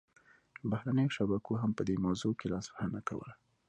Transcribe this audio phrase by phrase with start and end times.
[0.69, 3.33] بهرنیو شبکو هم په دې موضوع کې لاسوهنه کوله